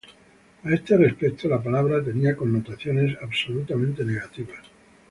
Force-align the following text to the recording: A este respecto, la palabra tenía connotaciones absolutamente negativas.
A 0.63 0.73
este 0.73 0.97
respecto, 0.97 1.47
la 1.47 1.61
palabra 1.61 2.03
tenía 2.03 2.35
connotaciones 2.35 3.15
absolutamente 3.21 4.03
negativas. 4.03 4.63